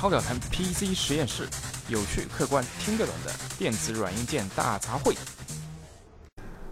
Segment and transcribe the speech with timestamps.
[0.00, 1.46] 超表谈 PC 实验室，
[1.90, 5.14] 有趣、客观、听得懂的电子软硬件大杂烩。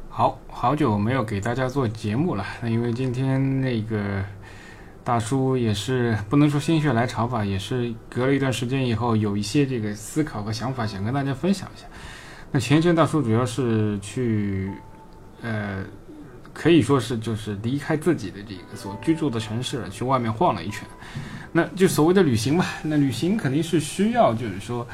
[0.08, 4.24] 好好久没有给大家做节目了，那因为今天那个
[5.04, 11.84] 大叔也是不能说心血来潮吧，也是隔了一段时间以后，有一些这个思考和想法想跟大家分享一下。
[12.50, 14.72] 那前一阵大叔主要是去，
[15.42, 15.84] 呃。
[16.54, 20.82] 可以说是就是离开自己的这个所居住的城市，去外面晃了一圈，
[21.52, 22.64] 那就所谓的旅行嘛。
[22.82, 24.86] 那旅行肯定是需要，就是说，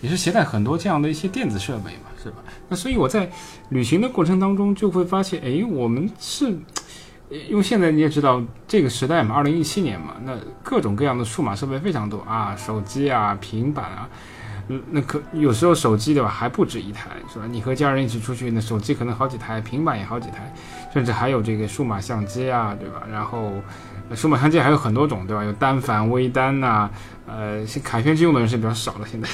[0.00, 2.36] 也是携带很多这样的一些电子设备嘛，是吧？
[2.68, 3.30] 那所以我在
[3.68, 6.46] 旅行的过程当中就会发现，哎，我们是，
[7.48, 14.08] 因为现在你也知道这个时代嘛，二零一七年嘛，那各种各样的数码设备非常多啊，手机啊，平板啊。
[14.68, 17.44] 嗯，那可有时候手机对吧，还不止一台，是吧？
[17.48, 20.52] 你和家人一起出去，那手机可能好几台，平板也好几台，
[20.92, 23.02] 甚至还有这个数码相机啊，对吧？
[23.10, 23.52] 然后，
[24.14, 25.44] 数码相机还有很多种，对吧？
[25.44, 26.90] 有单反、微单呐，
[27.26, 29.28] 呃，卡片机用的人是比较少的现在。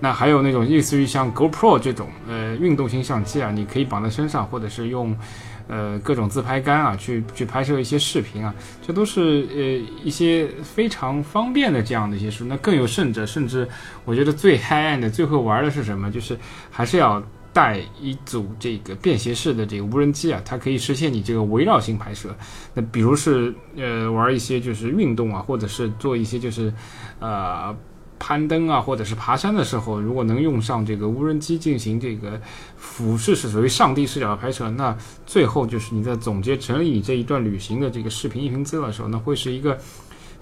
[0.00, 5.16] 那还有那种类似于像 GoPro 这种，呃，运动型相机啊，你可以绑在身上，或者是用。
[5.68, 9.62] 呃，各种自拍杆啊，去去拍摄一些视频啊，这都是呃
[10.02, 12.42] 一些非常方便的这样的一些事。
[12.42, 13.68] 那更有甚者，甚至
[14.04, 16.10] 我觉得最 high end 的、最会玩的是什么？
[16.10, 16.38] 就是
[16.70, 22.34] 还是要带一组这个便携式的这个无人机啊，它可以实现你这个围绕性拍摄。
[22.72, 26.72] 那比如是呃玩一些就是运动啊，或者是做一些就是
[27.20, 27.76] 呃。
[28.18, 32.40] 攀登啊，或者是爬山的时候，如果能用上这个无人机进行这个
[32.76, 39.78] 俯视，是属于上帝视角的拍摄，那最后就是你在总结整理你这一段旅行的这个视频音频资料的时候，那会是一个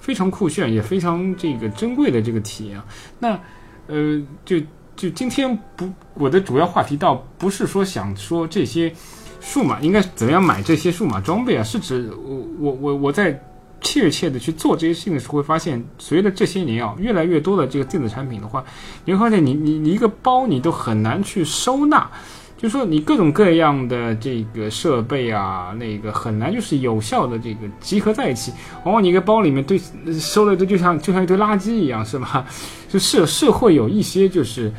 [0.01, 2.81] 非常酷炫也非常这个珍贵的这个体验。
[3.19, 3.39] 那
[3.87, 4.59] 呃，就
[4.97, 8.93] 就今天不，我的主要话题倒不是说想说这些
[9.41, 13.41] 数码应该怎么样买这些数码装备啊，是指我我我我在。
[13.87, 18.65] 切切的去做这些事情的时候，会发现随着这些年啊，越来越多的这个电子产品的话，
[19.05, 22.11] 你会发现你你你一个包你都很难去收纳，
[22.59, 28.53] 就说你各种各样的这个设备啊，那个很难就是有效的这个集合在一起，
[28.85, 29.81] 往往你一个包里面对
[30.19, 32.45] 收的都就像就像一堆垃圾一样，是吧？
[32.91, 34.73] 就是是会有一些就是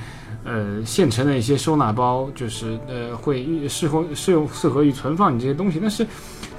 [0.47, 6.07] 呃现成的一些收纳包，就是呃会适合适用适合于存放你这些东西，但是。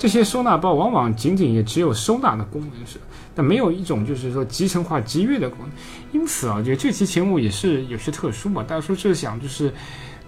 [0.01, 3.01] 这些收纳包往往仅仅也只有收纳的功能是，
[3.35, 5.71] 但没有一种就是说集成化集约的功能。
[6.13, 8.63] 因此啊，我觉得这期节目也是有些特殊嘛。
[8.63, 9.73] 大叔是想就是，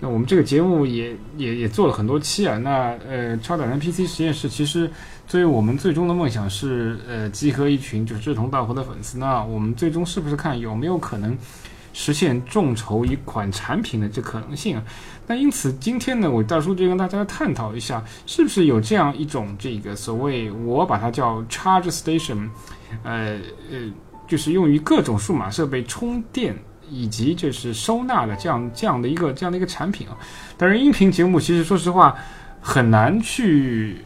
[0.00, 2.59] 那我们这个节目也也也做了很多期啊。
[2.59, 4.91] 那呃，超短人 PC 实验室其实
[5.28, 9.19] 作为我们最终的梦想是呃集合一群就是志同道合的粉丝。
[9.19, 11.38] 那我们最终是不是看有没有可能？
[11.93, 14.84] 实现众筹一款产品的这可能性啊，
[15.27, 22.49] 那因此今天呢，我大叔就跟大家探讨一下，是不是有这样一种这个所谓我把它叫 charge station，
[23.03, 23.39] 呃
[23.71, 23.93] 呃，
[24.28, 26.55] 就是用于各种数码设备充电
[26.89, 30.17] 以及就是收纳的这样这样的一个这样的一个产品啊。
[30.57, 32.17] 但是音频节目其实说实话
[32.61, 33.97] 很难去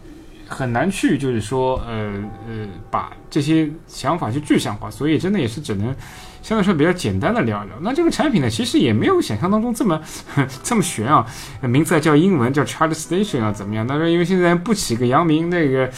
[0.49, 2.13] 很难去就是说呃
[2.49, 5.95] 呃把这些想法去具象化，所以真的也是只能。
[6.45, 9.99] 相对来说比较简单的聊一聊，那这个产品呢，其实也没有想象当中这么
[10.63, 11.27] 这么玄啊，
[11.63, 13.87] 名字叫英文叫 Charge Station 啊，怎么样？
[13.87, 15.91] 但是因为现在不起个洋名，那个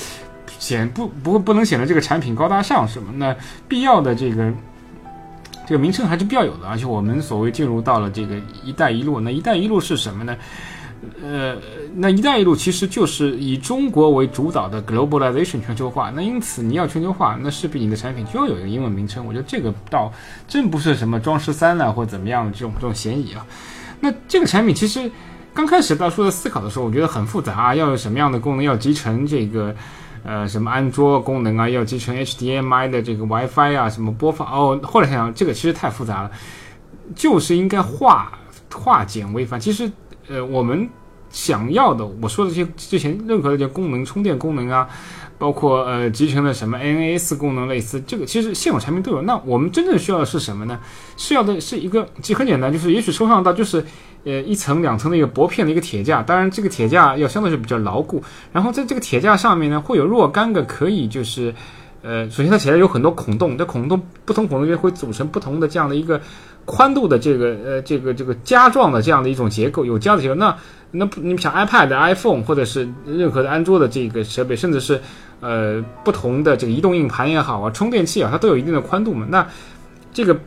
[0.61, 3.06] 显不不不能显得这个产品高大上，是吗？
[3.17, 3.35] 那
[3.67, 4.53] 必要的这个
[5.67, 10.37] 这个名称还是必要有的，而且我们所谓进入到了这个“一带一路”，那“一带一路”是什么呢？
[11.23, 11.57] 呃，
[11.95, 16.11] 那一带一路其实就是以中国为主导的 globalization 全球化。
[16.11, 19.25] 那因此你要全球化，那势必你的产品就要有一个英文名称。
[19.25, 20.12] 我觉得这个倒
[20.49, 23.47] 真不是什么装十三了或怎么样的这种这种嫌疑啊。
[24.01, 25.11] 那这个产品其实
[25.55, 28.65] 刚开始大叔在思考的时候，我觉得很复杂啊，要有什么样的功能？
[28.65, 29.75] 要集成这个
[30.25, 31.69] 呃什么安卓功能啊？
[31.69, 33.89] 要集成 HDMI 的这个 WiFi 啊？
[33.89, 34.49] 什么播放？
[34.49, 36.31] 哦，后来想想这个其实太复杂了，
[37.15, 38.33] 就是应该化
[38.73, 39.61] 化简为繁。
[39.61, 39.91] 其实。
[40.28, 40.88] 呃，我们
[41.31, 44.88] 想要的，我说的这些之前任何的这功能，充电功能啊，
[45.38, 49.22] 包括呃集成的什么 NAS 功能，类似这个，其实现有产品都有。
[49.22, 50.78] 那我们真正需要的是什么呢？
[51.17, 53.84] 需要的是一个，其实很简单，就是也许抽象到就是
[54.25, 58.22] 呃一层两层的一个薄片的一个铁架，当然这个铁架要相对是比较牢固。
[58.52, 61.55] 然后在这个铁架上面呢，会有若干个可以就是
[62.02, 66.20] 呃，首先它铁架有很多孔洞，这孔洞不同孔洞间会组成不同的这样的一个。
[66.67, 70.35] 宽度的这个呃这个这个夹状的这样的一种结构，有夹的结构。
[70.35, 70.55] 那
[70.91, 75.01] 那你们想 iPad、iPhone 或者是任何的安卓的这个设备，甚至是
[75.41, 79.27] 呃不同的这个移动硬盘也好啊，充电器啊，它都有一定的宽度嘛。
[79.31, 79.47] 那
[80.13, 80.39] 这个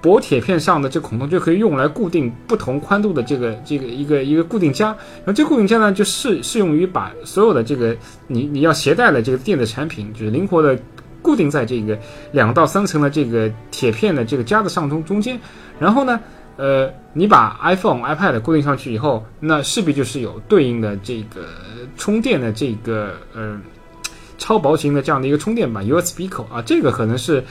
[0.00, 4.86] 薄铁片上的这孔洞就可以用来固定不同宽度的这个这个一个一个固定夹。
[4.86, 7.94] 然后这固定夹呢，就适适用于把所有的这个
[8.28, 10.78] 你你要携带的这个电子产品，就是灵活的。
[11.26, 11.98] 固定在这个
[12.30, 15.36] 两到三层的这个铁片的这个夹子上中中间，
[15.80, 16.20] 然后呢，
[16.56, 21.48] 呃，你把 iPhone、iPad 固定上去以后，那势必就是有对应的这个
[21.96, 23.60] 充电的这个呃
[24.38, 27.42] 超薄型的这样的一个充电板 USB 口啊，这个可能是。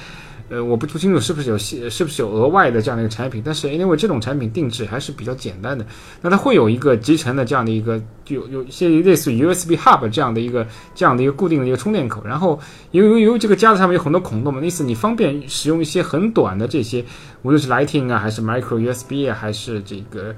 [0.48, 5.84] 呃，我不不清楚是不是有是不是有额外的这样的一个产品，但是因为这种产品定制还是比较简单的，
[6.22, 12.60] 那它会有一个集成的这样的一个，有有一些类似于 USB hub 这样的一个这样的一个固定的一个充电口，然后
[12.92, 17.04] 由于由于这个夹子上面有很多孔洞嘛，因此你方便使用一些很短的这些，
[17.42, 20.36] 无论是 Lightning 啊，还是 Micro USB 啊，还是这个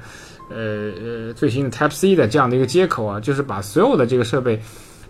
[0.49, 4.61] 呃呃最新的 Type C 的这样的一个接口啊，就是把所有的这个设备。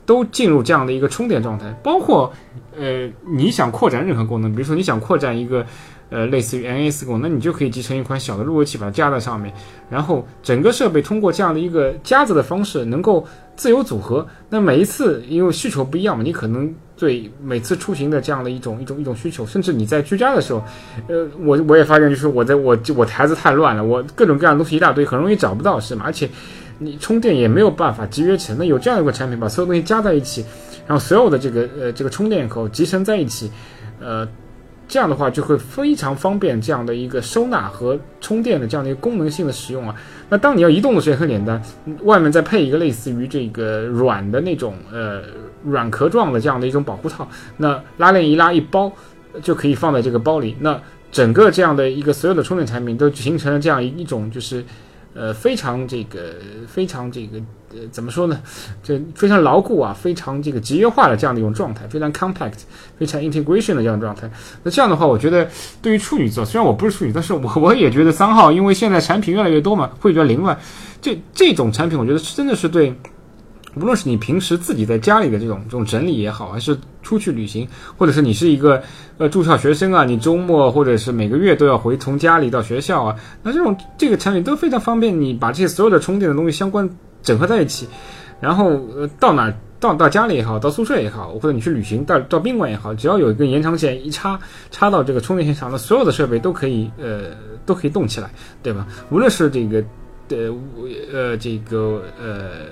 [0.08, 2.32] 都进入这样的一个充电状态，包括，
[2.80, 5.66] 呃，你想扩展任何功能，比如说你想扩展一个，
[6.10, 9.54] 呃，类似于 NAS 功能，那你就可以集成一款小的路由器把它加在上面，
[9.90, 13.28] 然后整个设备通过这样的一个夹子的方式能够
[13.58, 14.26] 自由组合。
[14.50, 20.64] 那每一次因为需求不一样嘛，你可能对每次出行的这样的一种一种一种需求，甚至你在居家的时候，
[21.10, 26.04] 呃，我我也发现就是我在我我台子太乱了，我各种各样的东西一大堆，很容易找不到，是吗？
[26.06, 26.30] 而且。
[26.80, 30.46] 你充电也没有办法集约起来，那有这样一个产品，把所有东西加在一起，
[30.86, 33.52] 然后所有的这个呃这个充电口集成在一起，
[34.00, 34.28] 呃，
[34.88, 39.96] 这样的话就会非常方便这样的一个收纳和充电的这样的一个功能性的使用啊。
[40.30, 41.62] 那当你要移动的时候也很简单，
[42.04, 45.22] 外面再配一个类似于这个软的那种呃
[45.64, 47.28] 软壳状的这样的一种保护套，
[47.58, 48.92] 那拉链一拉一包
[49.42, 50.80] 就可以放在这个包里，那
[51.12, 54.64] 整个这样的一个所有的充电产品都形成了这样一种就是。
[55.18, 56.36] 呃，非常这个，
[56.68, 57.40] 非常这个，
[57.74, 58.40] 呃，怎么说呢？
[58.84, 62.60] 这非常牢固啊，非常这个集约化的这样的一种状态，非常 compact，
[63.00, 64.30] 非常 integration 的这样状态。
[64.62, 65.50] 那这样的话，我觉得
[65.82, 70.56] 对于处女座，虽然我不是处女，但是我 我也觉得三号，因为现在产品越来越多嘛，会比较凌乱。
[71.02, 72.94] 这这种产品，我觉得真的是对。
[73.76, 78.82] 无论是你平时自己在家里的这种这种整理也好，还是出去旅行，或者是你是一个
[79.18, 86.90] 呃住校学生啊，你周末或者是每个月都要回从家里到学校啊，那这种这个产品都非常方便，你把这些所有的充电的东西相关
[87.22, 87.88] 整合在一起，
[88.40, 94.40] 然后呃到哪到到家里也好，到宿舍也好，或者你去旅行到到宾馆也好，只要有一根延长线一插
[94.72, 97.26] 插到这个充电线上，那所有的设备都可以呃
[97.66, 98.32] 都可以动起来，
[98.64, 98.88] 对吧？
[99.12, 99.84] 无论是这个
[100.30, 100.56] 呃
[101.14, 102.66] 呃这个呃。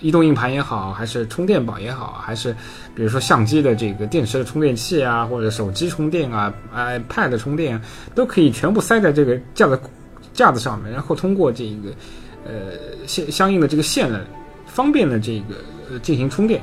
[0.00, 2.52] 移动硬盘也好，还是充电宝也好，还是
[2.94, 7.80] 比如说相机的这个电池的充电器啊，或者手机充电啊，iPad 充电，
[8.14, 9.80] 都可以全部塞在这个架子
[10.34, 11.90] 架子上面，然后通过这个
[12.44, 14.20] 呃线相应的这个线呢，
[14.66, 15.56] 方便的这个
[15.90, 16.62] 呃进行充电。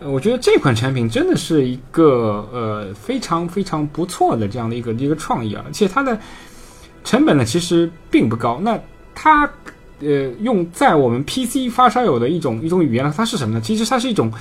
[0.00, 6.18] 呃，我觉得这款产品真的是一个呃非常非常不错的这样的一个一个创意啊，而且它的
[7.02, 8.60] 成本呢其实并不高。
[8.62, 8.78] 那
[9.14, 9.50] 它。
[10.00, 13.60] 呃，用在我们 PC 发烧友的一种一种语言呢，它是什么呢？
[13.60, 14.32] 其实它是一种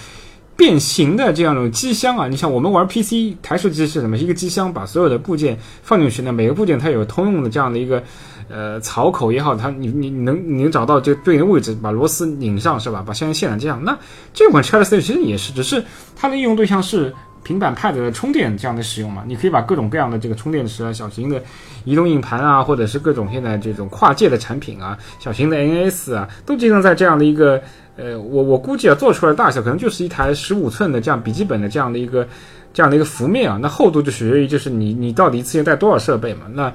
[0.56, 2.28] 变形的这样一种机箱啊。
[2.28, 4.18] 你像我们玩 PC 台式机是什么？
[4.18, 8.04] 一个机箱把所有的部件放进去呢，每个部件它有通用的这样的一个
[8.50, 13.04] 呃槽口也好，它你你你能你能找到这对应的位置，把螺丝拧上是吧？
[13.06, 13.84] 把相应线缆接上。
[13.84, 13.98] 那
[14.34, 15.84] 这款 Charger C 其实也是，只是
[16.16, 17.14] 它的应用对象是。
[17.44, 21.42] 平板 Pad 的充电这样的使用嘛，你可以把各种各样的这个充电池啊、小型的
[21.88, 27.62] 移动硬盘啊，或者是各种现在这种跨界的产品啊、小型的 NS 啊，都集成在这样的一个
[27.96, 32.28] 呃，我我估计啊，做出来大小可能就是一台十五寸的这样笔记本的这样的一个
[32.74, 36.74] 这样的一个幅面啊，那厚度就取决于就是你你到底一次性带多少设备嘛，那。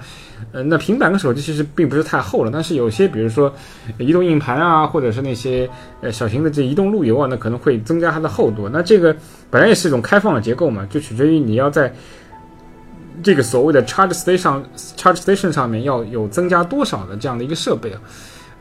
[0.51, 3.51] 呃，那平板跟手机其实并不是太厚了，但是有些，比如说
[3.97, 8.69] 移动硬盘啊，或者是那些呃小型的这移动路由啊，那可能会增加它的厚度。
[8.69, 9.15] 那这个
[9.51, 11.95] 本来也是一种开放的结构嘛，就取决于你要在
[13.23, 14.63] 这个所谓的 charge station
[14.97, 18.01] charge station 上面要有增加多少的这样的一个设备啊。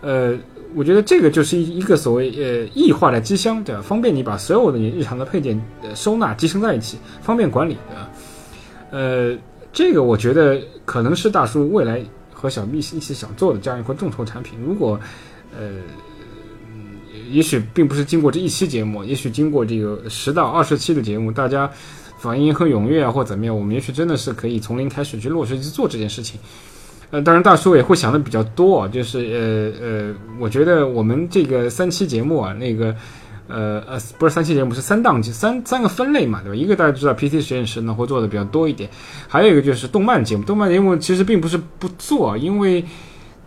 [0.02, 0.38] 呃，
[0.76, 3.82] 我觉得这个就是一一个所谓呃异化的机箱，对吧？
[3.82, 8.10] 方便你把所有的你日常的配件呃收纳集成在一起，方便管理的。
[8.92, 9.38] 呃。
[9.74, 12.04] 这个我觉得可能是大叔未来
[12.34, 14.60] 和小蜜一起想做的这样一款众筹产品。
[14.68, 15.00] 如果，
[15.58, 15.76] 呃，
[17.30, 21.72] 也许并不是经过这一期节目，也许经过这个十到二十期的节目，大家
[22.22, 26.40] 反应很踊跃啊，或怎么样，我们也许真的是可以从零开始去落实去做这件事情。
[27.10, 32.96] 呃，当然大叔也会想的比较多，就是呃呃，我觉得我们这个三期节目啊，那个。
[33.48, 36.56] 呃呃，不是三期节目，是三档节，三三个分类嘛，对吧？
[36.56, 38.90] 一个大家知道，PT 实验室呢会做的比较多一点，
[39.28, 40.44] 还有一个就是动漫节目。
[40.44, 42.82] 动漫节目其实并不是不做，因为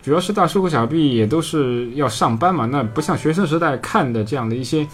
[0.03, 4.85] 主要是大叔和小 B 也都是要上班嘛，那不像学生时代看的这样的一些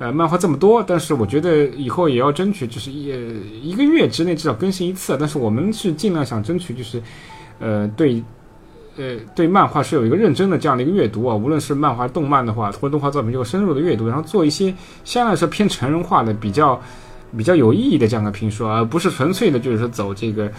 [0.00, 0.82] 呃漫画这么多。
[0.82, 3.06] 但是我觉得以后也要争取，就是一
[3.62, 5.16] 一个月之内至少更新一次。
[5.20, 7.00] 但是我们是尽量想争取，就是
[7.60, 8.20] 呃对。
[8.96, 16.78] 呃，对漫画是有一个认真的这样的一个阅读啊，无论是漫画、动漫的话，或者动画作品，就深入的阅读，然后做一些相对来说偏成人化的、比较
[17.34, 20.50] 比较有意义的这样的评说，而不是纯粹的就是说走这个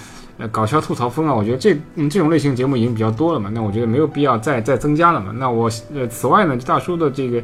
[0.42, 1.34] 呃搞笑吐槽风啊。
[1.34, 5.32] 我觉得这嗯这种类型节目已经比较多了嘛，那我觉得没有必要再再增加了嘛。
[5.38, 7.42] 那我呃此外呢，大叔的这个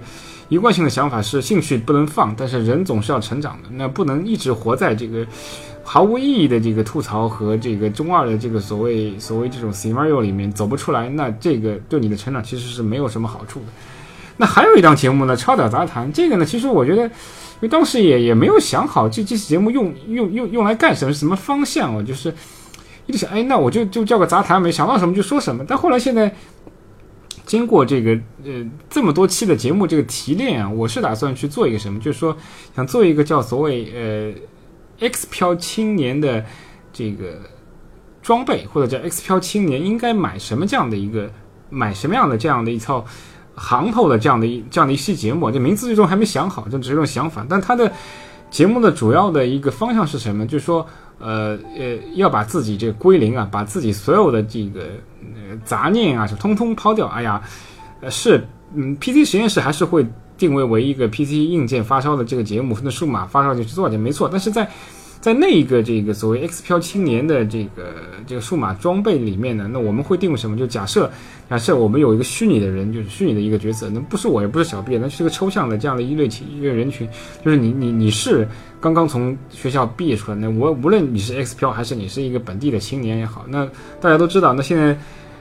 [0.49, 5.25] 一贯性的想法是兴趣不能放，但是人总是要成长的，那不能一直活在这个
[5.83, 13.67] 毫无意义的这个吐槽和这个中二的这个所谓所谓这种 scenario 里面走不出来，那这个对你的成长其实是没有什么好处的。
[14.37, 17.09] 那还有一档节目呢，超屌杂谈，这个呢，其实我觉得。
[17.59, 22.31] 因为当时也也没有想好这这期节目用用用用来干什么什么方向啊，就是
[23.07, 25.65] 一直想，哎，那我就就叫个杂谈，呗想到什么就说什么。
[25.67, 26.31] 但后来现在
[27.45, 28.11] 经过这个
[28.45, 32.37] 呃这么多期的节目这个提炼啊，我是打算去做一个什么，就是说
[32.75, 33.91] 想做一个叫所谓
[34.99, 36.45] 呃 X 漂青年的
[36.93, 37.39] 这个
[38.21, 41.31] 装备，或者叫 X 漂青年应该买什么这样的一个
[41.69, 43.03] 买什么样的这样的一套。
[43.59, 47.43] 行头的这样的一这样的一期节目，这名字最终还没想好，这只是一种想法。
[47.49, 47.91] 但它的
[48.51, 50.45] 节目的主要的一个方向是什么？
[50.45, 50.85] 就是说，
[51.19, 54.81] 呃呃，要把自己这个归零啊，把自己所有的这个
[55.65, 57.07] 杂念啊，是通通抛掉。
[57.07, 57.41] 哎呀，
[58.09, 60.05] 是，嗯，PC 实验室还是会
[60.37, 64.29] 定位为一个 PC 硬件发烧的这个节目，那数码发烧就去做就，没错。
[64.29, 64.69] 但是在
[65.19, 67.93] 在那一个这个所谓 X 漂青年的这个
[68.25, 70.55] 这个数码装备里面呢，那我们会定位什么？
[70.55, 71.11] 就假设
[71.49, 77.07] 假设我们有一个虚拟的人，就是虚拟的一个角色，那不是我，也不是小 B，那是个抽象的这样的一类群一个人群，
[77.43, 78.47] 就是你你你是
[78.79, 83.67] 刚刚从学校毕业出来，那我无论你是 X 漂还是你是一个本地的青年也好，那
[83.99, 84.97] 大家都知道，那现在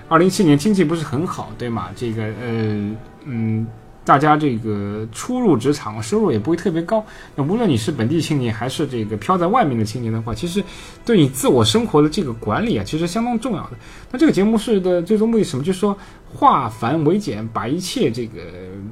[0.08, 1.88] 二零一七年经济不是很好，对吗？
[1.94, 3.66] 这个呃嗯。
[4.06, 7.04] 大家这个初入职场，收入也不会特别高。
[7.34, 10.62] 那无论你是本地青年，还是这个飘在外面的青年的话，其实
[11.04, 13.70] 对你自我生活的这个管理啊，其实相当重要的。
[14.12, 15.64] 那这个节目是的最终目的什么？
[15.64, 15.98] 就是说
[16.32, 18.40] 化繁为简，把一切这个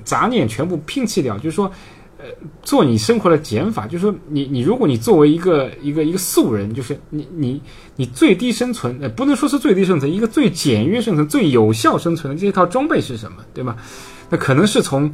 [0.03, 1.39] 杂念全部摒弃掉。
[1.39, 1.71] 就是说，
[2.19, 2.25] 呃，
[2.65, 3.87] 做你生活的减法。
[3.87, 7.63] 就是说，你你如果你作为一个一个一个素人，就是你你
[7.95, 13.39] 你最低生存，呃，不能说是最低生存，一个最简约生存、最有效生存的这套装备是什么？
[13.55, 13.77] 对吧？
[14.37, 15.13] 可能是从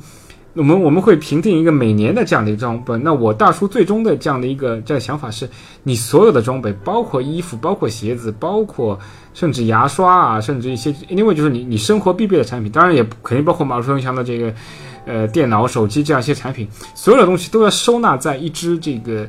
[0.55, 2.97] 我们我们会评定一个每年的这样的一个装备。
[2.99, 5.49] 那我大叔最终的这样的一个这样想法是，
[5.83, 8.99] 你所有的装备，包括衣服，包括鞋子，包括
[9.33, 14.53] 甚至牙刷啊，甚至一些，因为就是你你生活必备的产品，当然也肯定包括马路上的这个
[15.07, 19.29] 呃电脑、手机这样一些产品，所有的东西都要收纳在一只这个。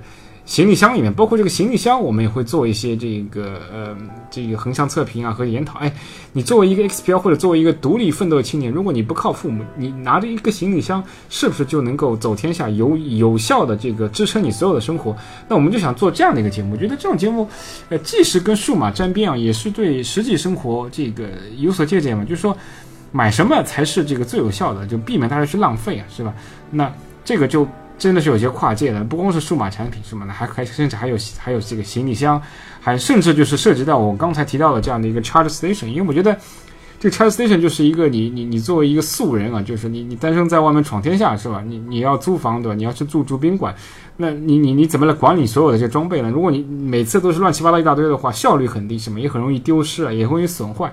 [0.51, 3.95] 行李箱里面，包括这个行李箱，我们也会做一些这个呃
[4.29, 5.79] 这个横向测评啊和研讨。
[5.79, 5.89] 哎，
[6.33, 15.15] 你作为一个 X P L 或者作为一个独立奋斗的青年，如果你不靠父母，你拿着一个行李箱，是不是就能够走天下，有有效的这个支撑你所有的生活？
[15.47, 17.47] 那我们就想做这样的一个节目，我觉得这种节目，
[17.87, 21.29] 呃，既是跟数码沾边啊，也是对实际生活这个
[21.59, 22.25] 有所借鉴嘛。
[22.25, 22.53] 就是说，
[23.13, 26.33] 买什么才是这个最有效的，就避免大家去浪费啊，是吧？
[26.69, 26.93] 那
[27.23, 27.65] 这个就。
[28.01, 32.41] 真的是有些跨界的，不光是数码产品什么的，还还甚至还有还有这个行李箱，
[32.79, 35.85] 还甚至就是涉及到我刚才提到的这样的一个 charge station。
[35.85, 36.35] 因为我觉得
[36.99, 41.63] 这个 charge station 就是一个你你你作为一个素人啊，就是你你单身在外面闯天下是吧？
[41.63, 42.75] 你你要租房对吧？
[42.75, 43.75] 你要去住住宾馆，
[44.17, 46.31] 那你你你怎么来管理所有的这些装备呢？
[46.31, 50.91] 如果你每次都是乱七八糟一大堆的话，效率很低，什么也很容易丢失啊，也容易损坏。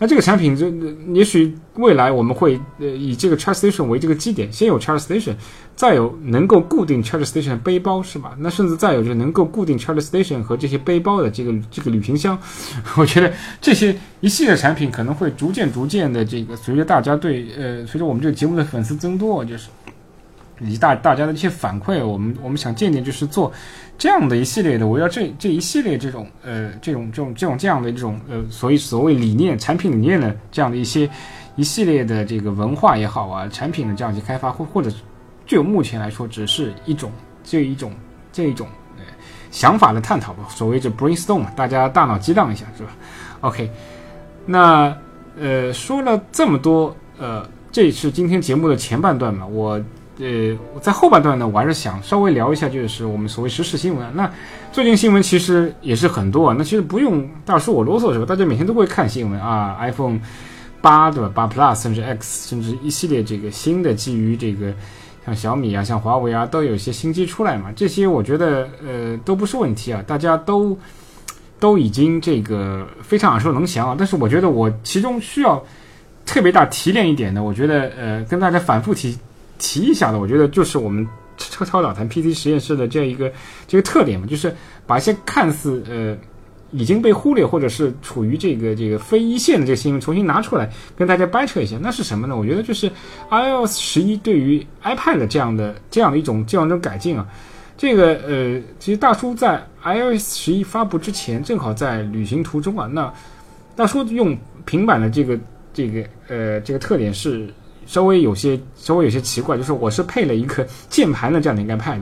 [0.00, 0.68] 那这个产品，就
[1.12, 5.34] 也许未来我们会呃以这个 charge station 为这个基点，先有 charge station，
[5.74, 8.36] 再有能够固定 charge station 的背包，是吧？
[8.38, 12.38] 那甚至再有就是能够固定 charge station 和这些背包的这个这个旅行箱，
[12.96, 19.68] 我觉得这些一系列产品可能会逐渐逐渐的这个随着大家对呃随着我们这个节目的粉丝增多，就是
[20.60, 23.52] 以及大大家的一些反馈，我们我们想见见就是做。
[23.96, 31.10] 这样的一系列的围绕这这一系列这种呃这种这种这种这样的这种呃所谓所谓理念产品理念的这样的一些
[31.56, 34.88] 一系列的这个文化也好啊产品的这样去开发或或者
[35.44, 37.10] 就目前来说只是一种
[37.42, 37.92] 这一种
[38.30, 39.02] 这一种呃
[39.50, 42.90] 想法的探讨吧所谓这 brainstorm 大家大脑激荡一下是吧
[43.40, 43.68] ？OK，
[44.46, 44.96] 那
[45.36, 49.82] 呃说了这么多呃这是今天节目的前半段嘛我。
[50.20, 54.04] 呃，在后半段呢，我还是想稍微聊一下，就是我们所谓时事新闻。
[54.14, 54.28] 那
[54.72, 56.54] 最近新闻其实也是很多啊。
[56.58, 58.26] 那其实不用大叔我啰嗦是吧？
[58.26, 60.18] 大家每天都会看新闻啊， iPhone
[60.80, 61.30] 八对吧？
[61.32, 64.74] 八 Plus 甚至 X 甚至一系列这个新的基于这个
[65.24, 67.70] 像小米啊、像华为啊，都有一些新机出来嘛。
[67.76, 70.76] 这些我觉得呃都不是问题啊，大家都
[71.60, 73.94] 都已经这个非常耳熟能详啊。
[73.96, 75.64] 但是我觉得我其中需要
[76.26, 79.16] 特别大提炼一点的，我觉得呃跟大家反复提。
[79.58, 83.30] 提一下的，我觉得就是我们超超导谈 PC 实验室的这样一个
[83.66, 84.54] 这个特点嘛，就是
[84.86, 86.16] 把一些看似呃
[86.70, 91.78] 已经被忽略或者是处于这个这个非一线的这个新闻重新拿出来跟大家掰扯一下。
[91.80, 92.36] 那是什么呢？
[92.36, 92.90] 我觉得就是
[93.30, 97.26] iOS 十一对于 iPad 这样的这样的一种这样一种改进啊，
[97.76, 102.86] 这个呃，其实大叔在 iOS 十一发布之前，正好在旅行途中啊。
[102.86, 103.12] 那
[103.74, 104.36] 大叔用
[104.66, 105.38] 平板的这个
[105.72, 107.48] 这个呃这个特点是
[107.88, 112.00] 稍微有些稍微有些奇怪，就是我是配了一个键盘的这样的一个 iPad，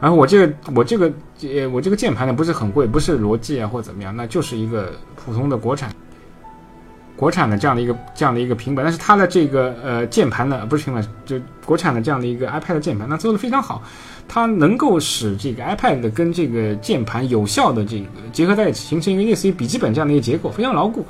[0.00, 1.12] 然后我这个我这个
[1.42, 5.90] 呃我这个键盘呢不是很贵，不是罗技啊或怎么样，那就是一个普通的国产。
[7.16, 13.80] 国产的这样的一个这样的一个平板，但是它的这个呃键盘呢，不是平板，就国产的这样的一个 iPad 键盘，那做的非常好，
[14.26, 21.06] 它能够使这个 iPad 跟这个键盘有效的这个结合在一起，形成一个类似于笔记本这样的一个结构，非常牢固，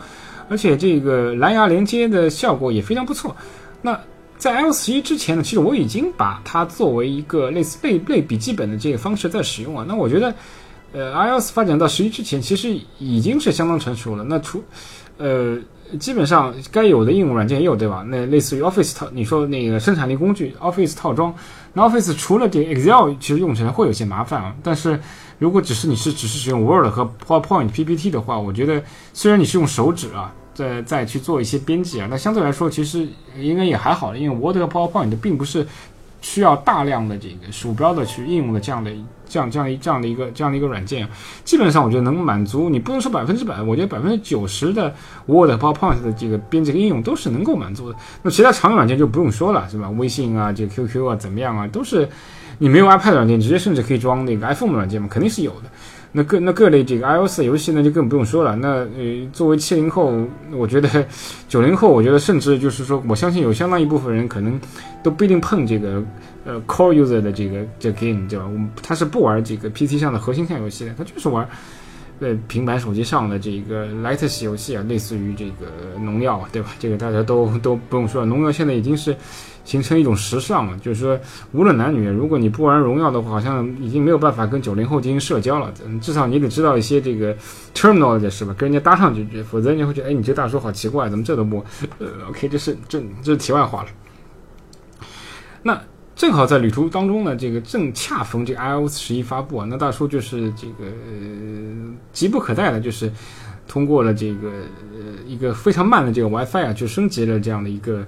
[0.50, 3.34] 而且这个蓝牙连接的效果也非常不错。
[3.80, 3.98] 那
[4.44, 9.86] 在 iOS 十一之前呢，其实我已经把它作为一个类似类类笔记本的这个方式在使用啊。
[9.88, 10.34] 那我觉得，
[10.92, 14.22] 呃，iOS 发展到十一之前，其实已经是相当成熟了。
[14.22, 14.62] 那除
[15.16, 15.58] 呃。
[16.00, 18.04] 基本上该有的应用软件也有，对吧？
[18.08, 21.32] 那类似于 Office 套，你说那个生产力工具 Office 套装，
[21.72, 24.56] 那 Office 除了这 Excel，其实用起来会有些麻烦啊。
[24.62, 24.98] 但是
[25.38, 28.82] 如果只是你是只是使用 Word 和 PowerPoint PPT 的话，我觉得
[29.12, 33.06] 虽然你是用手指啊，再再去做一些编辑啊，那相对来说其实
[33.38, 35.66] 应该也还好，因为 Word 和 PowerPoint 并不是。
[36.26, 38.90] 需要大量的这个鼠标的去应用的这样的
[39.28, 41.06] 这样这样一这样的一个这样的一个软件，
[41.44, 44.84] 基本上我觉得能满足你不能说百分之百，我觉得百分之九十的
[45.26, 47.98] Word 和、PowerPoint 的这个编辑和应用都是能够满足的。
[48.22, 49.90] 那其他常用软件就不用说了，是吧？
[49.90, 52.08] 微信啊，这 QQ 啊，怎么样啊，都是
[52.56, 55.70] 你没有 iPad 软件，直接甚至可以装那个 iPhone 软件嘛，肯定是有的。
[56.16, 58.54] 那各那各类这个 iOS 游戏呢，就更不用说了。
[58.54, 60.14] 那呃，作为七零后，
[60.52, 61.04] 我觉得
[61.48, 64.58] 九零后，我觉得甚至就是说，我相信有相当一部分人可能
[65.02, 66.00] 都不一定碰这个
[66.44, 68.44] 呃 Core User 的这个这 game，对吧？
[68.44, 71.44] 我们他是不玩这个 PC 上的核心向游戏的，他就是玩
[72.20, 76.70] 呃平板手机上的这个 Light 系游戏啊，类似于这个农药，对吧？
[76.78, 79.16] 这个大家都都不用说了，农药现在已经是。
[79.64, 81.18] 形成一种时尚了，就是说，
[81.52, 85.72] 无论男女，如果你不玩荣耀的话，好像已经没有办法跟九零后进行社交了。
[86.02, 87.34] 至少你得知道一些这个
[87.74, 88.54] terminal 是吧？
[88.58, 91.64] 跟人家搭上几句，否则人家会觉得，哎，你这大叔好奇怪，怎么这都不……
[91.98, 93.88] 呃，OK，这是这这是题外话了。
[95.62, 95.80] 那
[96.16, 100.84] 正好在旅途当中呢，这个正恰逢这 iOS 十一发布啊，那大叔就是这个
[102.12, 103.10] 急不可待的，就是
[103.66, 104.48] 通过了这个
[104.92, 108.06] 呃一个非常慢的这个 WiFi 啊，就升级了这样的一个。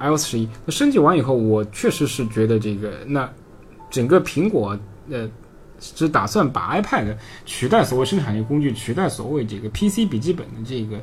[0.00, 3.30] iOS 十一，那升级完以后，我确实是觉得这个，那
[3.88, 4.76] 整个苹果
[5.08, 5.26] 呃，
[5.78, 11.00] 只打算把 iPad 取代所谓生产力工具，取代所谓这个 PC 笔记本的这个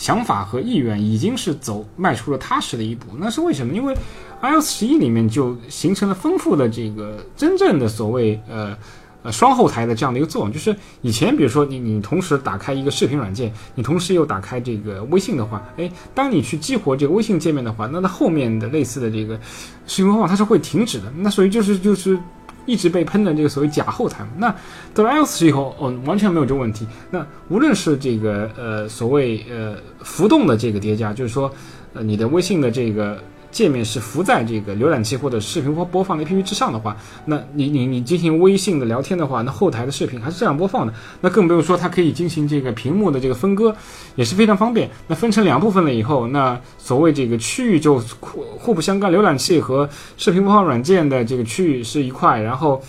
[0.00, 3.08] 想法和意愿，已经是走迈出了踏实的一步。
[3.18, 3.74] 那是为什么？
[3.74, 3.94] 因为
[4.40, 8.74] iOS 十一里面就形成了丰富的这个真正的所谓呃。
[9.22, 19.38] 呃，双后台的这样的一个作用，就是以前比如说你你同时打开一个视频软件，你同时又打开这个微信的话，哎，当你去激活这个微信界面的话，那它后面的类似的这个
[19.86, 22.18] 视频播放它是会停止的，那所以就是就是
[22.66, 24.26] 一直被喷的这个所谓假后台。
[24.38, 24.54] 那
[24.94, 26.86] 到了 iOS 以后，哦，完全没有这个问题。
[27.10, 31.52] 那无论是这个呃所谓呃浮动的这个叠加，就是说
[31.94, 33.18] 呃你的微信的这个。
[33.50, 43.74] 界面是浮在这个浏览器或者视频播播放的 APP 之上的话，那你你你进行微信的聊天的话，那后台的视频还是这样播放的，那更不用说它可以进行这个屏幕的这个分割，
[44.14, 44.88] 也是非常方便。
[45.08, 52.80] 那分成两部分了以后，那所谓这个区域就互互不相干，浏览器和视频播放软件的这个区域是一块，然后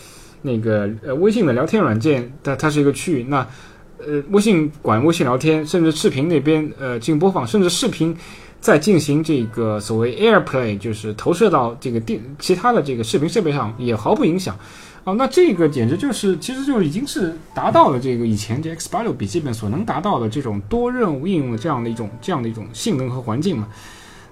[0.42, 3.40] 那个呃微信的聊天软件它它是一个区域，那
[3.98, 8.16] 呃微信管微信聊天，甚至视频那边呃进行播放，甚至视频。
[8.62, 14.56] 再进行这个所谓 AirPlay，就是投射到这个电其他的这个视频设备上也毫不影响，
[15.04, 23.68] 啊，那这个简直就是，其实就已经是达到了这个以前这 X86 笔记本所能达到的这种多任务应用的这样的一种这样的一种性能和环境嘛。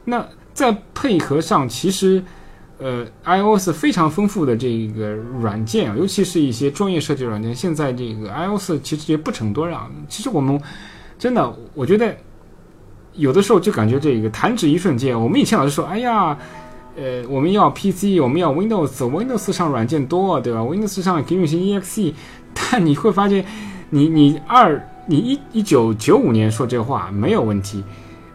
[0.06, 2.24] 那再配合上，其实
[2.78, 5.10] 呃 iOS 非常丰富的这个
[5.42, 9.92] 软件啊，尤其是一些专业设计软件，现在这个 iOS 其实也不逞多让。
[10.08, 10.62] 其实我们
[11.18, 12.16] 真的，我觉得。
[13.20, 15.20] 有的时候就感觉这个弹指一瞬间。
[15.20, 16.38] 我们以前老是说，哎呀，
[16.98, 22.14] 呃，我们要 PC，我们要 Windows，Windows 上软件多，对吧？Windows 上可以运行 EXE，
[22.54, 23.46] 但你会发现，
[23.92, 27.84] 你你二你一一九九五年说这话没有问题。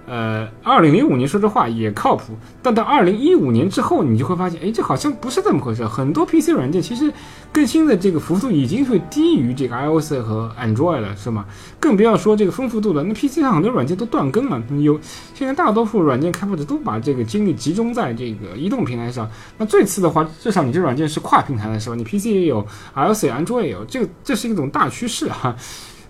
[0.07, 5.87] 呃，二零零五年说这话也靠谱，但到二零一五年之后，你就会发现，哎，这好像不是这么回事。
[5.87, 7.11] 很多 PC 软件其实
[7.51, 11.47] 更新的这个幅度已经会低于这个 iOS 和 Android 了，是吗？
[11.81, 13.03] 更不要说这个丰富度了。
[13.03, 15.01] 那 PC 上很多软件都断更了，有
[15.33, 19.27] 现在大多数软件开发者都把这个精力集中在这个移动平台上。
[19.57, 21.97] 那最次的话，至少你这软件是跨平台的，是吧？
[21.97, 25.57] 你 PC 也有，iOS 也 Android 也有，这个这是一种大趋势哈。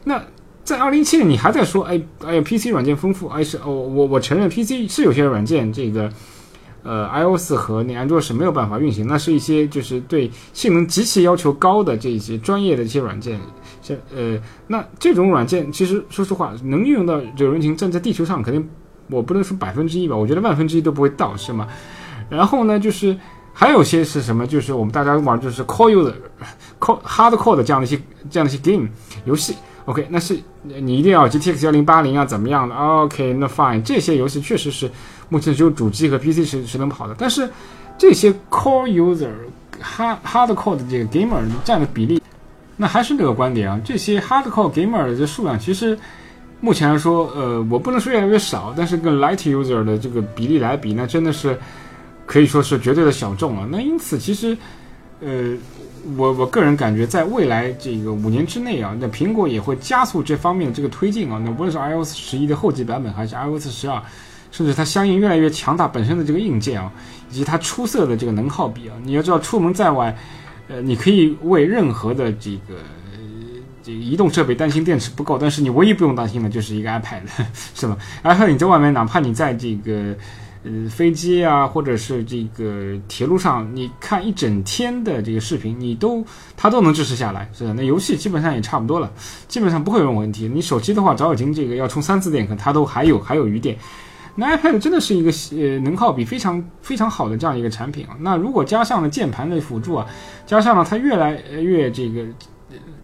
[0.02, 0.20] 那。
[0.64, 6.10] 在二零一七年，你还在说，哎，哎呀，PC 软件丰富，哎是，哦，我我承认 PC 是有些软件这个，
[6.82, 13.38] 呃，iOS 和那安卓是没有办法运行，那是一些就是对性能极其要求高的这些专业的一些软件，
[13.82, 18.66] 像呃，那这种软件其实说实话，能运用到这个人群站在地球上，肯定
[19.10, 21.68] 我不能说百分之一吧，我觉得万分之一都不会到，是吗？
[22.30, 23.14] 然后呢，就是
[23.52, 26.14] 还有些是什么，就是我们大家玩就是 core user、
[26.80, 28.00] core hardcore 的这样的一些
[28.30, 28.88] 这样的一些 game
[29.26, 29.54] 游戏
[29.86, 34.90] ，OK，那是你一定要 GTX 幺零八零啊，怎么样的？OK，那 fine，这些游戏确实是。
[35.30, 37.48] 目前只有主机和 PC 是是能跑的，但是
[37.96, 39.30] 这些 core user
[39.82, 42.22] hard hardcore 的这个 gamer 占的比例，
[42.76, 45.98] 那还是那个观点啊，这些 hardcore gamer 的这数量其实
[46.60, 51.58] 目前来说，呃，我不能说越来越少，但是跟 light user 的这个比例来比，那真的是
[52.26, 53.66] 可以说是绝对的小众了。
[53.70, 54.56] 那因此，其实
[55.20, 55.56] 呃，
[56.16, 61.40] 我我个人感觉，在未来这个五年之内啊，那苹果也会加速这方面的这个推进啊。
[61.44, 64.02] 那无论是 iOS 十一的后继版本，还是 iOS 十二。
[64.50, 66.88] 甚至它相应越来越强大本身的这个硬件啊，
[67.28, 70.16] 以及它出色的这个能耗比啊，你要知道出门在外，
[70.68, 72.76] 呃，你可以为任何的这个
[73.82, 77.22] 这个移动设备担心电池不够，但是你唯一不用担心的就是一个 iPad，
[77.74, 80.14] 是吧？iPad 你在外面，哪怕你在这个
[80.64, 86.24] 呃飞机啊，或者是这个铁路上，你看一整天的这个视频，你都
[86.56, 87.74] 它都能支持下来，是的。
[87.74, 89.12] 那游戏基本上也差不多了，
[89.46, 90.48] 基本上不会有问题。
[90.52, 93.76] 你手机的话，早已经这个要充三次电，可它都还有还有余电。
[94.36, 98.16] 那 iPad 真的是一个呃能耗比非常非常好的这样一个产品啊。
[98.18, 100.04] 那如果加上了键盘的辅助啊，
[100.44, 102.24] 加上了它越来越这个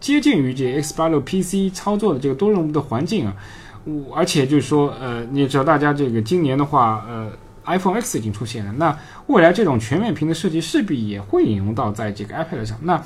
[0.01, 3.37] 接近于这 X 八六 PC 操作的这个多任务的环境啊，
[3.85, 7.31] 我而且就是说呃，你也知道大家这个今年的话呃
[7.71, 12.79] iPhone X 已经出现了，那未来这种全面屏的设计势必也会引用到在这个 iPad 上。
[12.83, 13.03] 那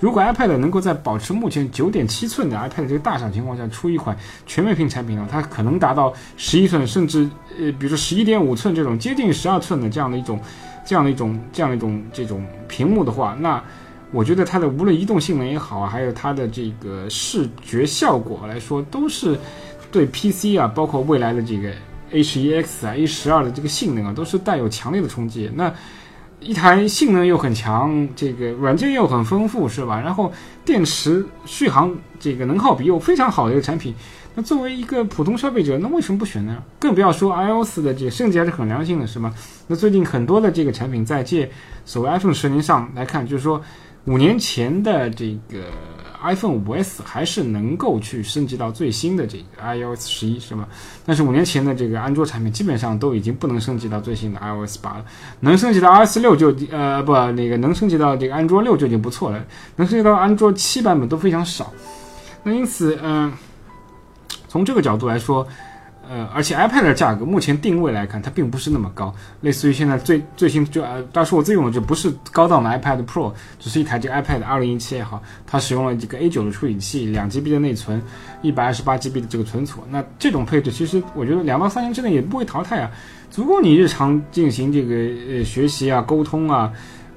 [0.00, 10.40] 如果 iPad 能够在保持目前九点七寸的 iPad 这个大小情况下出一款全面屏产品呢，它可能达到十一寸，甚至呃，比如说十一点五寸这种接近十二寸的这样的一种、
[10.84, 13.62] 这样的一种、这样的一种这种屏幕的话，那
[14.10, 19.38] 我觉得它的无论移动性能也好啊，还有它的这个视觉效果来说，都是
[19.92, 21.70] 对 PC 啊，包括未来的这个
[22.12, 25.50] H1X 啊、A 十二的这个性能啊，都是带有强烈的冲击。
[25.54, 25.72] 那
[26.40, 30.00] 一台性能又很强，这个软件又很丰富，是吧？
[30.00, 30.32] 然后
[30.64, 33.94] 电池续航这个能耗比又非常好的一个产品，
[34.34, 36.62] 那作为一个普通消费者，那为什么不选呢？
[36.78, 39.32] 更不要说 iOS 的这个升级还是很良心的，是吗？
[39.68, 41.48] 那最近很多的这个产品在借
[41.84, 43.62] 所谓 iPhone 十年上来看，就是说
[44.06, 45.64] 五年前的这个。
[46.22, 50.68] iPhone 5S 还是能够去升级到最新的这个 iOS 十一，是吧？
[51.04, 55.04] 但是五年前的这个安卓产品基本上都已经不能升级到最新的 iOS 八了，
[55.40, 59.44] 能升级到 iOS 六就呃不那个能升级到这个安卓六就已经不错了，
[59.76, 61.72] 能升级到安卓七版本都非常少。
[62.42, 63.32] 那因此，嗯，
[64.48, 65.46] 从这个角度来说。
[66.12, 69.14] 呃，而且 iPad 的价格目前定位来看，它并不是那么高。
[69.40, 78.02] 类似于现在最最新就呃，当时我自用的就不是高档的 iPad Pro，只是一台这个 iPad 二零一七也好，它使用了这个 A 九的处理器，两 GB 的内存，
[78.42, 79.80] 一百二十八 GB 的这个存储。
[79.88, 82.90] 那这种配置其实我觉得两到三年之内也不会淘汰啊，
[83.30, 84.94] 足够你日常进行这个
[85.32, 86.70] 呃学习啊、沟通啊，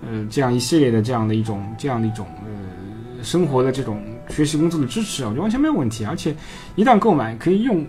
[0.07, 6.05] 呃这样一系列的这样的一种这样的一种呃生活的这种学习工作的支持啊，我觉得完全没有问题。
[6.05, 6.33] 而且
[6.75, 7.85] 一旦购买可以用。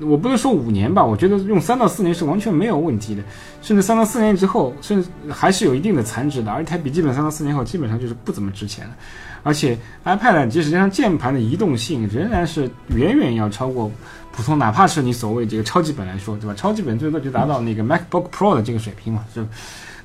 [0.00, 3.22] 我不能说五年吧，我觉得用三到四年是完全没有问题的，
[3.62, 6.50] 甚至三到四年之后，甚至还是有一定的残值的。
[6.50, 8.94] 而一台笔记本三到四年后基本上就是不怎么值钱了。
[9.42, 13.90] 而且 iPad 即使加上键盘的移动性，仍然是远远要超过
[14.32, 16.54] 普通，哪怕是你所谓这个超级本来说，对吧？
[16.54, 19.42] 超级本最多就达到那个 MacBook Pro 的这个水平嘛，就。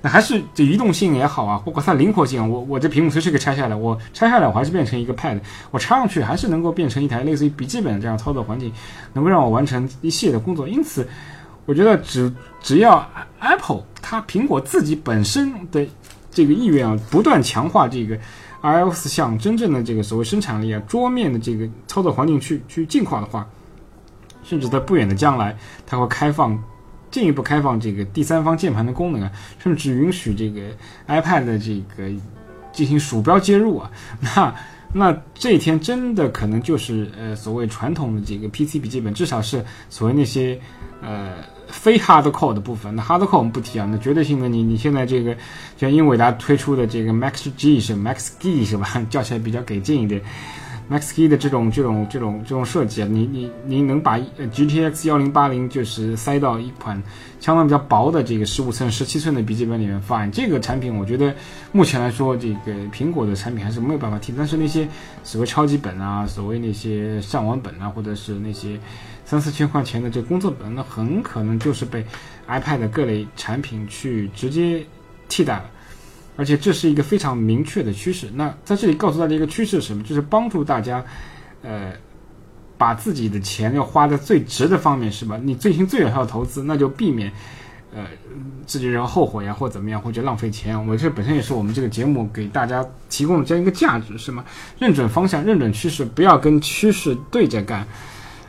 [0.01, 5.37] 那还是这移动性也好啊，包括它灵活性，我我这屏幕随时可以拆下来，我拆下来我还是变成一个 Pad，
[5.71, 8.71] 我插上去还是能够变成一台类似于笔记本这样操作环境，
[9.11, 10.67] 能够让我完成一系列的工作。
[10.67, 11.05] 因此，
[11.65, 13.05] 我觉得只只要
[13.39, 15.85] Apple 它苹果自己本身的
[16.31, 18.17] 这个意愿啊，不断强化这个
[18.61, 23.45] iOS 向真正的这个所谓生产力啊，桌面的这个操作环境去去进化的话，
[24.43, 26.57] 甚至在不远的将来，它会开放。
[27.11, 30.61] 进一步开放这个第三方键盘的功能啊，甚至允许这个
[31.07, 32.09] iPad 的这个
[32.71, 33.91] 进行鼠标接入啊，
[34.21, 34.55] 那
[34.93, 40.59] 那这一天真的可能就是呃所谓传统的这个 PC 笔记本，至少是所谓那些
[41.01, 41.35] 呃
[41.67, 42.95] 非 Hardcore 的部分。
[42.95, 45.35] 那 Hardcore 我们不提啊，那绝对性的你你现在这个
[45.77, 48.87] 像英伟达推出的这个 Max G 是 Max G 是吧？
[49.09, 50.21] 叫起来比较给劲一点。
[50.89, 57.01] Max Key 的这种这种这种这种设计啊，你你你能把 GTX 幺零八零就是塞到一款
[57.39, 61.33] 相当比较薄的这个十五寸、十七寸的笔记本里面放，这个产品我觉得
[61.71, 64.33] 目前来说，这个苹果的产品还是没有办法替。
[64.35, 64.87] 但是那些
[65.23, 68.79] 所谓超级本啊，所谓那些上网本啊，或者是那些
[69.25, 72.03] 三四千块钱的这工作本，那很可能就是被
[72.47, 74.83] iPad 各类产品去直接
[75.27, 75.69] 替代了。
[76.39, 78.29] 而且这是一个非常明确的趋势。
[78.33, 80.01] 那在这里告诉大家一个趋势是什么？
[80.03, 81.03] 就是帮助大家，
[81.63, 81.91] 呃，
[82.77, 85.37] 把自己的钱要花在最值的方面，是吧？
[85.43, 87.29] 你最新最有效的投资，那就避免，
[87.93, 88.05] 呃，
[88.65, 90.87] 自己然后后悔呀，或怎么样，或者浪费钱。
[90.87, 94.45] 我这本身也是我们这个节目给大家提供的这样一个价值，是吗？
[94.79, 97.85] 认准方向，认准趋势，不要跟趋势对着干。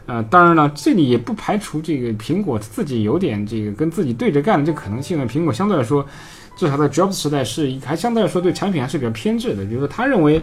[0.06, 5.26] 呃，当然了，这里也不排除这个苹果自己有点这个跟自己对着干的这可能性呢。
[5.26, 6.06] 苹果相对来说。
[6.60, 10.42] 至少在 Jobs 时代是还相对来说对产品还是比较偏执的，比如说他认为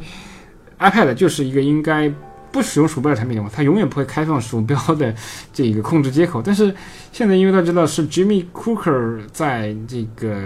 [0.80, 2.12] iPad 就是一个应该
[2.51, 5.13] 不使用鼠标的产品的话，他永远不会开放鼠标的
[5.53, 6.41] 这个控制接口。
[6.43, 6.73] 但是
[7.12, 10.41] 现在因为大家知道是 Jimmy Cooker 在这个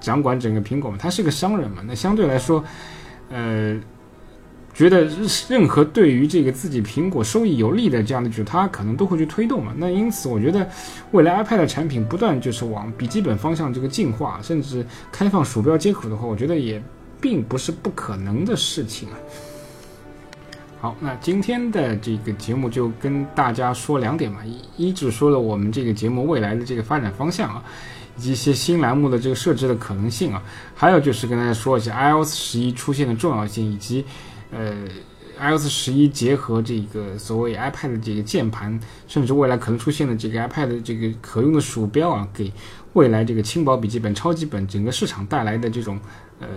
[0.00, 2.64] 掌管整个苹果嘛，他是个商人嘛，那相对来说，
[3.30, 3.76] 呃。
[4.80, 5.06] 觉得
[5.46, 9.74] 任何对于这个自己苹果收益有利的这样的举，他可能都会去推动嘛。
[9.76, 10.66] 那因此，我觉得
[11.10, 16.82] 未来 iPad 的产品不断就是往笔记本方向这个进化，甚至开放鼠标接口的话，我觉得也
[17.20, 19.14] 并不是不可能的事情啊。
[20.80, 27.62] 好，那今天的这个节目就跟大家说两点嘛，一一直说了我们这个节目未来的这个发展方向啊，
[28.16, 30.42] 以及一些新栏目的这个设置的可能性啊，
[30.74, 34.06] 还有就是跟大家说一下 iOS 十一出现的重要性以及。
[34.50, 34.74] 呃
[35.38, 42.52] ，iOS 十一结合这个所谓 iPad 的这个键盘，甚至未来可能出现的这个 iPad 的这个可用的鼠标啊，给
[42.94, 45.98] 未来这个轻薄笔记本、超级本整个市场带来的这种
[46.40, 46.48] 呃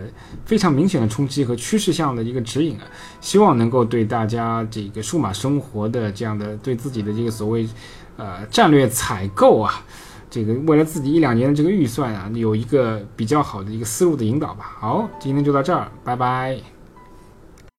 [0.45, 2.83] 非常明显的冲击和趋势向的一个指引啊，
[3.21, 7.69] 希望能够对大家这个数码生活的这样的对自己的这个所谓
[8.17, 9.85] 呃战略采购啊，
[10.31, 14.75] 这个未来自己一两年的这个预算啊，有一个比较好的一个思路的引导吧。
[14.79, 16.82] 好，今天就到这儿，拜拜。